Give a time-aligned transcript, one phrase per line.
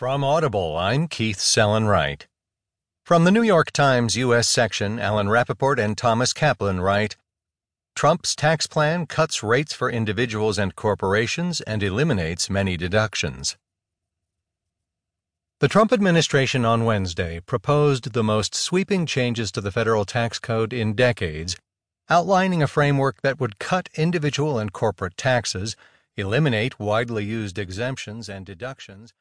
[0.00, 2.26] From Audible, I'm Keith Sellon-Wright.
[3.04, 4.48] From the New York Times U.S.
[4.48, 7.18] section, Alan Rappeport and Thomas Kaplan write
[7.94, 13.58] Trump's tax plan cuts rates for individuals and corporations and eliminates many deductions.
[15.58, 20.72] The Trump administration on Wednesday proposed the most sweeping changes to the federal tax code
[20.72, 21.58] in decades,
[22.08, 25.76] outlining a framework that would cut individual and corporate taxes,
[26.16, 29.12] eliminate widely used exemptions and deductions,